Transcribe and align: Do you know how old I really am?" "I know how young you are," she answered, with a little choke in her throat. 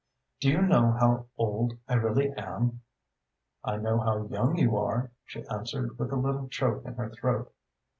Do 0.39 0.49
you 0.49 0.63
know 0.63 0.93
how 0.93 1.27
old 1.37 1.75
I 1.87 1.93
really 1.93 2.31
am?" 2.31 2.81
"I 3.63 3.77
know 3.77 3.99
how 3.99 4.25
young 4.29 4.57
you 4.57 4.75
are," 4.75 5.11
she 5.25 5.45
answered, 5.45 5.99
with 5.99 6.11
a 6.11 6.15
little 6.15 6.47
choke 6.49 6.85
in 6.85 6.95
her 6.95 7.11
throat. 7.11 7.53